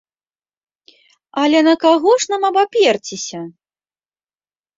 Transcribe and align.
Але 1.41 1.59
на 1.67 1.73
каго 1.83 2.11
ж 2.25 2.33
нам 2.33 2.43
абаперціся? 2.49 3.39